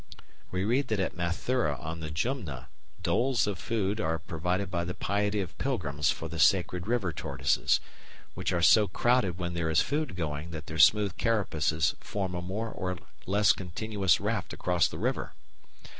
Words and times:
We 0.49 0.63
read 0.63 0.87
that 0.87 0.99
at 0.99 1.15
Mathura 1.15 1.77
on 1.79 1.99
the 1.99 2.09
Jumna 2.09 2.69
doles 3.03 3.45
of 3.45 3.59
food 3.59 4.01
are 4.01 4.17
provided 4.17 4.71
by 4.71 4.83
the 4.83 4.95
piety 4.95 5.41
of 5.41 5.55
pilgrims 5.59 6.09
for 6.09 6.27
the 6.27 6.39
sacred 6.39 6.87
river 6.87 7.13
tortoises, 7.13 7.79
which 8.33 8.51
are 8.51 8.63
so 8.63 8.87
crowded 8.87 9.37
when 9.37 9.53
there 9.53 9.69
is 9.69 9.81
food 9.83 10.15
going 10.15 10.49
that 10.49 10.65
their 10.65 10.79
smooth 10.79 11.17
carapaces 11.17 11.93
form 11.99 12.33
a 12.33 12.41
more 12.41 12.71
or 12.71 12.97
less 13.27 13.53
continuous 13.53 14.19
raft 14.19 14.53
across 14.53 14.87
the 14.87 14.97
river. 14.97 15.33